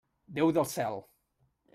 Déu 0.37 0.53
del 0.57 0.65
cel! 0.71 0.97